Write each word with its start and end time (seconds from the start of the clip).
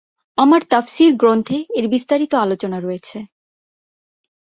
আমার 0.37 0.61
তাফসীর 0.69 1.11
গ্রন্থে 1.15 1.57
এর 1.77 1.85
বিস্তারিত 1.87 2.33
আলোচনা 2.35 2.77
রয়েছে। 2.79 3.17